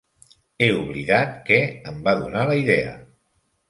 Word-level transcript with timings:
He 0.61 0.69
oblidat 0.77 1.37
què 1.51 1.61
em 1.95 2.03
va 2.11 2.19
donar 2.25 2.51
la 2.53 2.61
idea. 2.67 3.01